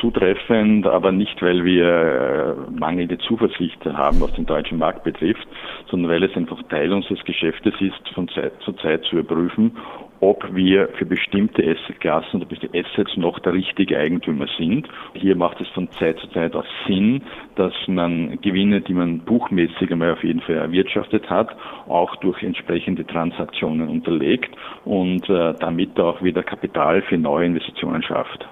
zutreffend, 0.00 0.86
aber 0.86 1.12
nicht, 1.12 1.40
weil 1.42 1.64
wir 1.64 1.86
äh, 1.86 2.70
mangelnde 2.78 3.18
Zuversicht 3.18 3.84
haben, 3.84 4.20
was 4.20 4.32
den 4.32 4.46
deutschen 4.46 4.78
Markt 4.78 5.04
betrifft, 5.04 5.46
sondern 5.90 6.10
weil 6.10 6.24
es 6.24 6.36
einfach 6.36 6.62
Teil 6.64 6.92
unseres 6.92 7.22
Geschäftes 7.24 7.74
ist, 7.80 8.08
von 8.14 8.28
Zeit 8.28 8.52
zu 8.64 8.72
Zeit 8.74 9.04
zu 9.04 9.18
überprüfen, 9.18 9.76
ob 10.20 10.54
wir 10.54 10.88
für 10.98 11.06
bestimmte 11.06 11.62
Assetklassen 11.62 12.40
oder 12.40 12.48
bestimmte 12.48 12.78
Assets 12.78 13.16
noch 13.16 13.38
der 13.38 13.54
richtige 13.54 13.98
Eigentümer 13.98 14.46
sind. 14.58 14.86
Hier 15.14 15.34
macht 15.34 15.60
es 15.60 15.68
von 15.68 15.90
Zeit 15.92 16.18
zu 16.18 16.28
Zeit 16.28 16.54
auch 16.54 16.66
Sinn, 16.86 17.22
dass 17.56 17.72
man 17.86 18.38
Gewinne, 18.42 18.82
die 18.82 18.94
man 18.94 19.20
buchmäßig 19.20 19.90
einmal 19.90 20.12
auf 20.12 20.22
jeden 20.22 20.40
Fall 20.40 20.56
erwirtschaftet 20.56 21.28
hat, 21.30 21.56
auch 21.88 22.16
durch 22.16 22.42
entsprechende 22.42 23.06
Transaktionen 23.06 23.88
unterlegt 23.88 24.54
und 24.84 25.28
äh, 25.28 25.54
damit 25.58 25.98
auch 25.98 26.22
wieder 26.22 26.42
Kapital 26.42 27.02
für 27.02 27.16
neue 27.16 27.46
Investitionen 27.46 28.02
schafft. 28.02 28.46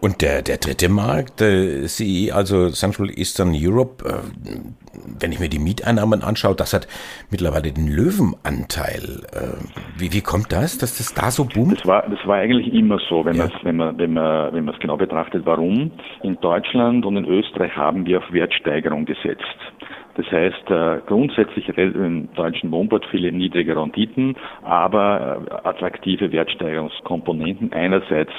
Und 0.00 0.22
der, 0.22 0.42
der 0.42 0.58
dritte 0.58 0.88
Markt, 0.88 1.40
der 1.40 1.88
CE, 1.88 2.32
also 2.32 2.68
Central 2.70 3.10
Eastern 3.10 3.52
Europe, 3.54 4.04
äh, 4.04 4.58
wenn 5.20 5.32
ich 5.32 5.40
mir 5.40 5.48
die 5.48 5.58
Mieteinnahmen 5.58 6.22
anschaue, 6.22 6.54
das 6.54 6.72
hat 6.72 6.86
mittlerweile 7.30 7.72
den 7.72 7.88
Löwenanteil. 7.88 9.22
Äh, 9.32 9.98
wie, 9.98 10.12
wie 10.12 10.20
kommt 10.20 10.52
das, 10.52 10.78
dass 10.78 10.98
das 10.98 11.14
da 11.14 11.30
so 11.30 11.44
boomt? 11.44 11.78
Das 11.78 11.86
war, 11.86 12.08
das 12.08 12.24
war 12.26 12.36
eigentlich 12.36 12.72
immer 12.72 12.98
so, 13.08 13.24
wenn 13.24 13.36
ja. 13.36 13.44
man 13.44 13.52
wenn 13.62 13.76
man, 13.76 13.98
wenn 13.98 14.12
man, 14.12 14.54
wenn 14.54 14.64
man 14.64 14.74
es 14.74 14.80
genau 14.80 14.96
betrachtet. 14.96 15.44
Warum? 15.44 15.90
In 16.22 16.38
Deutschland 16.40 17.04
und 17.04 17.16
in 17.16 17.24
Österreich 17.24 17.74
haben 17.76 18.06
wir 18.06 18.18
auf 18.18 18.32
Wertsteigerung 18.32 19.04
gesetzt. 19.04 19.42
Das 20.18 20.26
heißt, 20.32 20.68
äh, 20.68 21.00
grundsätzlich 21.06 21.68
im 21.68 22.28
deutschen 22.34 22.72
Wohnportfolio 22.72 23.30
niedrige 23.30 23.76
Renditen, 23.76 24.34
aber 24.64 25.46
äh, 25.48 25.68
attraktive 25.68 26.32
Wertsteigerungskomponenten. 26.32 27.72
Einerseits 27.72 28.32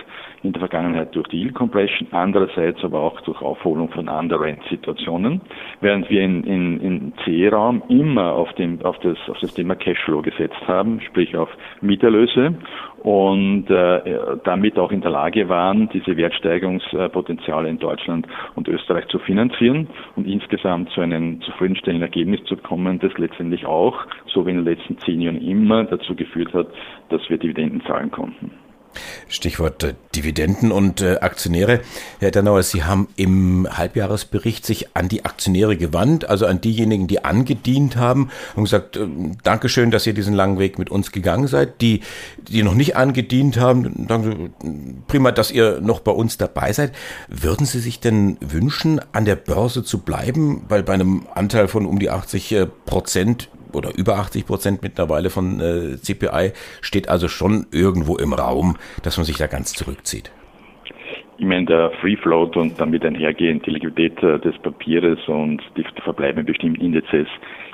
in 0.43 0.51
der 0.51 0.59
Vergangenheit 0.59 1.15
durch 1.15 1.27
die 1.29 1.43
Yield 1.49 1.55
Compression, 1.55 2.07
andererseits 2.11 2.83
aber 2.83 2.99
auch 2.99 3.19
durch 3.21 3.41
Aufholung 3.41 3.89
von 3.89 4.07
Underrent-Situationen, 4.07 5.41
während 5.81 6.09
wir 6.09 6.21
in, 6.21 6.43
in, 6.43 6.79
in 6.79 7.13
C-Raum 7.23 7.83
immer 7.89 8.33
auf, 8.33 8.53
dem, 8.53 8.83
auf, 8.83 8.97
das, 8.99 9.17
auf 9.27 9.37
das 9.39 9.53
Thema 9.53 9.75
Cashflow 9.75 10.21
gesetzt 10.21 10.61
haben, 10.67 11.01
sprich 11.01 11.35
auf 11.35 11.49
Mieterlöse 11.81 12.55
und 13.03 13.69
äh, 13.69 14.17
damit 14.43 14.77
auch 14.77 14.91
in 14.91 15.01
der 15.01 15.11
Lage 15.11 15.49
waren, 15.49 15.89
diese 15.89 16.17
Wertsteigerungspotenziale 16.17 17.69
in 17.69 17.79
Deutschland 17.79 18.27
und 18.55 18.67
Österreich 18.67 19.07
zu 19.07 19.19
finanzieren 19.19 19.87
und 20.15 20.27
insgesamt 20.27 20.89
zu 20.91 21.01
einem 21.01 21.41
zufriedenstellenden 21.41 22.07
Ergebnis 22.07 22.43
zu 22.45 22.57
kommen, 22.57 22.99
das 22.99 23.13
letztendlich 23.17 23.65
auch, 23.65 24.05
so 24.27 24.45
wie 24.45 24.51
in 24.51 24.57
den 24.57 24.65
letzten 24.65 24.97
zehn 24.99 25.21
Jahren 25.21 25.41
immer, 25.41 25.85
dazu 25.85 26.15
geführt 26.15 26.53
hat, 26.53 26.67
dass 27.09 27.21
wir 27.29 27.37
Dividenden 27.37 27.81
zahlen 27.81 28.11
konnten. 28.11 28.51
Stichwort 29.27 29.83
äh, 29.83 29.93
Dividenden 30.15 30.71
und 30.71 31.01
äh, 31.01 31.17
Aktionäre. 31.19 31.81
Herr 32.19 32.31
Dannauer, 32.31 32.63
Sie 32.63 32.83
haben 32.83 33.07
im 33.15 33.67
Halbjahresbericht 33.69 34.65
sich 34.65 34.95
an 34.95 35.07
die 35.07 35.25
Aktionäre 35.25 35.77
gewandt, 35.77 36.27
also 36.29 36.45
an 36.45 36.61
diejenigen, 36.61 37.07
die 37.07 37.23
angedient 37.23 37.95
haben 37.95 38.29
und 38.55 38.63
gesagt, 38.63 38.97
äh, 38.97 39.07
Dankeschön, 39.43 39.91
dass 39.91 40.07
ihr 40.07 40.13
diesen 40.13 40.33
langen 40.33 40.59
Weg 40.59 40.79
mit 40.79 40.89
uns 40.89 41.11
gegangen 41.11 41.47
seid. 41.47 41.81
Die, 41.81 42.01
die 42.47 42.63
noch 42.63 42.75
nicht 42.75 42.95
angedient 42.95 43.59
haben, 43.59 44.07
danke, 44.07 44.49
prima, 45.07 45.31
dass 45.31 45.51
ihr 45.51 45.79
noch 45.81 45.99
bei 45.99 46.11
uns 46.11 46.37
dabei 46.37 46.73
seid. 46.73 46.93
Würden 47.27 47.65
Sie 47.65 47.79
sich 47.79 47.99
denn 47.99 48.37
wünschen, 48.41 48.99
an 49.11 49.25
der 49.25 49.35
Börse 49.35 49.83
zu 49.83 49.99
bleiben? 49.99 50.63
Weil 50.67 50.83
bei 50.83 50.93
einem 50.93 51.27
Anteil 51.33 51.67
von 51.67 51.85
um 51.85 51.99
die 51.99 52.09
80 52.09 52.51
äh, 52.51 52.65
Prozent 52.85 53.49
oder 53.73 53.91
über 53.97 54.17
80 54.17 54.45
Prozent 54.45 54.81
mittlerweile 54.81 55.29
von 55.29 55.59
äh, 55.59 55.97
CPI 55.97 56.53
steht 56.81 57.09
also 57.09 57.27
schon 57.27 57.67
irgendwo 57.71 58.17
im 58.17 58.33
Raum, 58.33 58.77
dass 59.03 59.17
man 59.17 59.25
sich 59.25 59.37
da 59.37 59.47
ganz 59.47 59.73
zurückzieht. 59.73 60.31
Ich 61.39 61.45
meine, 61.45 61.65
der 61.65 61.91
Free 62.01 62.17
Float 62.17 62.57
und 62.57 62.79
damit 62.81 63.05
einhergehend 63.05 63.65
die 63.65 63.71
Liquidität 63.71 64.21
äh, 64.21 64.39
des 64.39 64.57
Papieres 64.57 65.19
und 65.27 65.61
die 65.77 65.85
verbleibenden 66.03 66.45
bestimmten 66.45 66.81
Indizes 66.81 67.27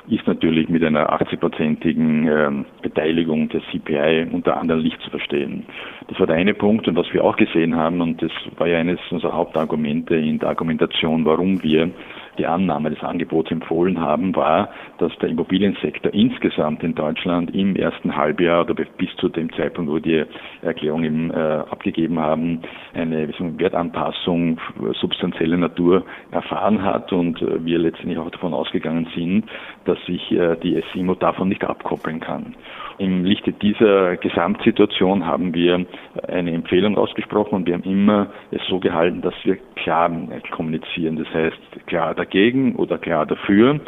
ist 0.08 0.24
natürlich 0.26 0.68
mit 0.68 0.84
einer 0.84 1.10
80-prozentigen 1.20 2.28
ähm, 2.28 2.64
Beteiligung 2.80 3.48
der 3.48 3.60
CPI 3.72 4.28
unter 4.30 4.56
anderem 4.56 4.82
nicht 4.82 5.00
zu 5.02 5.10
verstehen. 5.10 5.66
Das 6.06 6.20
war 6.20 6.28
der 6.28 6.36
eine 6.36 6.54
Punkt 6.54 6.86
und 6.86 6.94
was 6.94 7.12
wir 7.12 7.24
auch 7.24 7.36
gesehen 7.36 7.74
haben 7.74 8.00
und 8.00 8.22
das 8.22 8.30
war 8.56 8.68
ja 8.68 8.78
eines 8.78 9.00
unserer 9.10 9.32
Hauptargumente 9.32 10.14
in 10.14 10.38
der 10.38 10.50
Argumentation, 10.50 11.24
warum 11.24 11.60
wir 11.64 11.90
die 12.38 12.46
Annahme 12.46 12.90
des 12.90 13.02
Angebots 13.02 13.50
empfohlen 13.50 14.00
haben, 14.00 14.34
war, 14.34 14.70
dass 14.98 15.16
der 15.18 15.28
Immobiliensektor 15.28 16.12
insgesamt 16.14 16.82
in 16.82 16.94
Deutschland 16.94 17.54
im 17.54 17.76
ersten 17.76 18.16
Halbjahr 18.16 18.62
oder 18.62 18.74
bis 18.74 19.14
zu 19.16 19.28
dem 19.28 19.52
Zeitpunkt, 19.52 19.90
wo 19.90 19.98
die 19.98 20.24
Erklärung 20.62 21.04
eben, 21.04 21.30
äh, 21.30 21.34
abgegeben 21.34 22.18
haben, 22.18 22.60
eine 22.94 23.28
Wertanpassung 23.28 24.58
substanzieller 25.00 25.56
Natur 25.56 26.04
erfahren 26.30 26.82
hat 26.82 27.12
und 27.12 27.40
äh, 27.42 27.64
wir 27.64 27.78
letztendlich 27.78 28.18
auch 28.18 28.30
davon 28.30 28.54
ausgegangen 28.54 29.08
sind, 29.14 29.44
dass 29.84 29.98
sich 30.06 30.30
äh, 30.32 30.56
die 30.62 30.82
SIMO 30.92 31.14
davon 31.14 31.48
nicht 31.48 31.64
abkoppeln 31.64 32.20
kann. 32.20 32.54
Im 32.98 33.24
Lichte 33.24 33.52
dieser 33.52 34.16
Gesamtsituation 34.16 35.26
haben 35.26 35.52
wir 35.52 35.84
eine 36.28 36.52
Empfehlung 36.52 36.96
ausgesprochen 36.96 37.56
und 37.56 37.66
wir 37.66 37.74
haben 37.74 37.82
immer 37.82 38.28
es 38.50 38.62
so 38.68 38.80
gehalten, 38.80 39.20
dass 39.20 39.34
wir 39.44 39.58
klar 39.74 40.10
kommunizieren. 40.50 41.16
Das 41.16 41.28
heißt, 41.34 41.86
klar 41.86 42.14
dagegen 42.26 42.76
oder 42.76 42.98
klar 42.98 43.26
dafür 43.26 43.80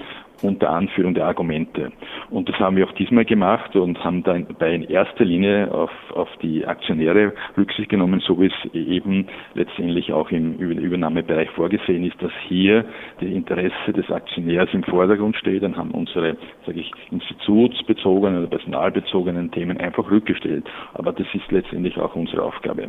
unter 0.43 0.71
Anführung 0.71 1.15
der 1.15 1.27
Argumente. 1.27 1.93
Und 2.31 2.49
das 2.49 2.57
haben 2.59 2.77
wir 2.77 2.87
auch 2.87 2.93
diesmal 2.93 3.25
gemacht 3.25 3.75
und 3.75 4.03
haben 4.05 4.23
dann 4.23 4.47
bei 4.59 4.73
in 4.73 4.85
erster 4.85 5.25
Linie 5.25 5.73
auf, 5.73 5.91
auf 6.15 6.29
die 6.43 6.67
Aktionäre 6.67 7.33
Rücksicht 7.57 7.89
genommen, 7.89 8.21
so 8.21 8.41
wie 8.41 8.47
es 8.47 8.75
eben 8.75 9.27
letztendlich 9.55 10.13
auch 10.13 10.31
im 10.31 10.55
Übernahmebereich 10.55 11.51
vorgesehen 11.51 12.05
ist, 12.05 12.21
dass 12.23 12.33
hier 12.47 12.85
die 13.21 13.35
Interesse 13.35 13.93
des 13.93 14.11
Aktionärs 14.11 14.69
im 14.73 14.85
Vordergrund 14.85 15.37
steht. 15.37 15.63
Dann 15.63 15.77
haben 15.77 15.91
unsere, 15.91 16.37
sage 16.67 16.81
ich, 16.81 16.93
institutsbezogenen 17.11 18.41
oder 18.41 18.49
personalbezogenen 18.49 19.51
Themen 19.51 19.79
einfach 19.79 20.11
rückgestellt. 20.11 20.67
Aber 20.95 21.13
das 21.13 21.27
ist 21.33 21.51
letztendlich 21.51 21.97
auch 21.99 22.15
unsere 22.15 22.43
Aufgabe. 22.43 22.89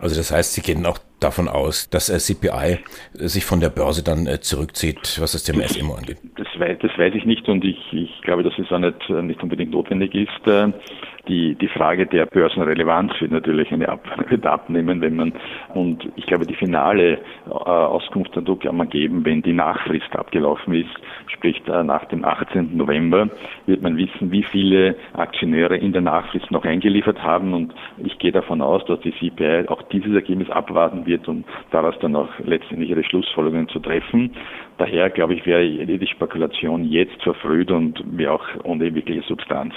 Also 0.00 0.16
das 0.16 0.32
heißt, 0.32 0.54
Sie 0.54 0.62
gehen 0.62 0.86
auch 0.86 0.98
davon 1.20 1.48
aus, 1.48 1.90
dass 1.90 2.06
CPI 2.06 2.78
sich 3.14 3.44
von 3.44 3.60
der 3.60 3.70
Börse 3.70 4.04
dann 4.04 4.26
äh, 4.26 4.40
zurückzieht, 4.40 5.18
was 5.20 5.32
das 5.32 5.44
Thema 5.44 5.66
SMO 5.68 5.94
angeht? 5.94 6.18
Das 6.36 6.46
weiß, 6.58 6.78
das 6.80 6.92
weiß 6.96 7.14
ich 7.14 7.24
nicht 7.24 7.48
und 7.48 7.64
ich, 7.64 7.78
ich 7.92 8.20
glaube, 8.22 8.42
dass 8.42 8.52
es 8.58 8.70
auch 8.70 8.78
nicht, 8.78 9.10
äh, 9.10 9.22
nicht 9.22 9.42
unbedingt 9.42 9.72
notwendig 9.72 10.14
ist. 10.14 10.74
Die, 11.28 11.54
die 11.56 11.68
Frage 11.68 12.06
der 12.06 12.24
Börsenrelevanz 12.26 13.12
wird 13.20 13.32
natürlich 13.32 13.70
eine 13.70 13.88
Ab 13.88 14.00
wird 14.30 14.46
abnehmen, 14.46 15.00
wenn 15.00 15.16
man, 15.16 15.32
und 15.74 16.08
ich 16.16 16.26
glaube, 16.26 16.46
die 16.46 16.54
finale 16.54 17.18
äh, 17.46 17.50
Auskunft 17.50 18.34
dazu 18.34 18.56
kann 18.56 18.76
man 18.76 18.88
geben, 18.88 19.24
wenn 19.24 19.42
die 19.42 19.52
Nachfrist 19.52 20.14
abgelaufen 20.16 20.74
ist, 20.74 20.90
sprich 21.26 21.60
äh, 21.68 21.82
nach 21.82 22.06
dem 22.06 22.24
18. 22.24 22.76
November, 22.76 23.28
wird 23.66 23.82
man 23.82 23.96
wissen, 23.96 24.32
wie 24.32 24.42
viele 24.42 24.96
Aktionäre 25.12 25.76
in 25.76 25.92
der 25.92 26.02
Nachfrist 26.02 26.50
noch 26.50 26.64
eingeliefert 26.64 27.22
haben 27.22 27.52
und 27.52 27.74
ich 27.98 28.18
gehe 28.18 28.32
davon 28.32 28.62
aus, 28.62 28.84
dass 28.86 29.00
die 29.00 29.12
CPI 29.12 29.68
auch 29.68 29.82
dieses 29.82 30.14
Ergebnis 30.14 30.48
abwarten 30.50 31.04
wird 31.06 31.28
und 31.28 31.44
daraus 31.70 31.98
dann 32.00 32.16
auch 32.16 32.30
letztendlich 32.44 32.90
ihre 32.90 33.04
Schlussfolgerungen 33.04 33.68
zu 33.68 33.80
treffen. 33.80 34.32
Daher, 34.78 35.10
glaube 35.10 35.34
ich, 35.34 35.44
wäre 35.44 35.62
jede 35.62 36.06
Spekulation 36.06 36.84
jetzt 36.84 37.22
verfrüht 37.22 37.70
und 37.70 38.02
wäre 38.16 38.32
auch 38.32 38.46
ohne 38.64 38.94
wirkliche 38.94 39.22
Substanz 39.22 39.74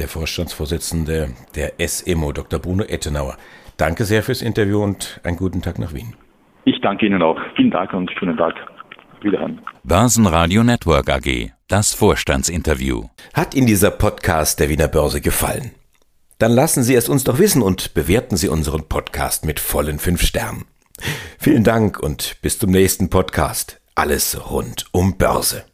der 0.00 0.08
Vorstandsvorsitzende 0.08 1.28
der 1.54 1.74
SEMO, 1.78 2.32
Dr. 2.32 2.58
Bruno 2.58 2.82
Ettenauer. 2.84 3.36
Danke 3.76 4.04
sehr 4.04 4.22
fürs 4.22 4.42
Interview 4.42 4.82
und 4.82 5.20
einen 5.22 5.36
guten 5.36 5.62
Tag 5.62 5.78
nach 5.78 5.94
Wien. 5.94 6.14
Ich 6.64 6.80
danke 6.80 7.06
Ihnen 7.06 7.22
auch. 7.22 7.38
Vielen 7.54 7.70
Dank 7.70 7.92
und 7.92 8.10
schönen 8.18 8.36
Tag. 8.36 8.54
Wiederhören. 9.22 9.60
Börsenradio 9.84 10.64
Network 10.64 11.08
AG. 11.10 11.50
Das 11.68 11.94
Vorstandsinterview. 11.94 13.04
Hat 13.34 13.54
Ihnen 13.54 13.66
dieser 13.66 13.90
Podcast 13.90 14.58
der 14.60 14.68
Wiener 14.70 14.88
Börse 14.88 15.20
gefallen? 15.20 15.72
Dann 16.38 16.52
lassen 16.52 16.82
Sie 16.82 16.94
es 16.94 17.08
uns 17.08 17.24
doch 17.24 17.38
wissen 17.38 17.62
und 17.62 17.92
bewerten 17.92 18.36
Sie 18.36 18.48
unseren 18.48 18.88
Podcast 18.88 19.44
mit 19.44 19.60
vollen 19.60 19.98
fünf 19.98 20.22
Sternen. 20.22 20.64
Vielen 21.38 21.64
Dank 21.64 22.00
und 22.00 22.36
bis 22.42 22.58
zum 22.58 22.70
nächsten 22.70 23.10
Podcast. 23.10 23.80
Alles 23.94 24.50
rund 24.50 24.86
um 24.92 25.18
Börse. 25.18 25.69